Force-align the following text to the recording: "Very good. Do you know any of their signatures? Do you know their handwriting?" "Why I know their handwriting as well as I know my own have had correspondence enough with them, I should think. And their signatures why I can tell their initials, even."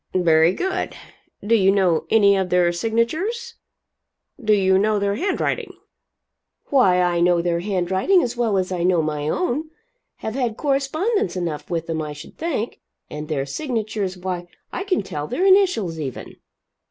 "Very 0.15 0.51
good. 0.51 0.95
Do 1.45 1.53
you 1.53 1.71
know 1.71 2.07
any 2.09 2.35
of 2.35 2.49
their 2.49 2.71
signatures? 2.71 3.53
Do 4.43 4.51
you 4.53 4.79
know 4.79 4.97
their 4.97 5.13
handwriting?" 5.13 5.73
"Why 6.71 6.99
I 6.99 7.19
know 7.19 7.39
their 7.39 7.59
handwriting 7.59 8.23
as 8.23 8.35
well 8.35 8.57
as 8.57 8.71
I 8.71 8.81
know 8.81 9.03
my 9.03 9.29
own 9.29 9.69
have 10.15 10.33
had 10.33 10.57
correspondence 10.57 11.35
enough 11.35 11.69
with 11.69 11.85
them, 11.85 12.01
I 12.01 12.13
should 12.13 12.35
think. 12.35 12.79
And 13.11 13.27
their 13.27 13.45
signatures 13.45 14.17
why 14.17 14.47
I 14.73 14.85
can 14.85 15.03
tell 15.03 15.27
their 15.27 15.45
initials, 15.45 15.99
even." 15.99 16.37